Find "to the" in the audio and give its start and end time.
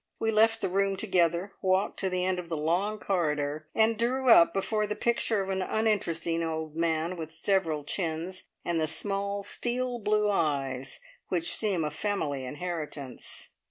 1.99-2.25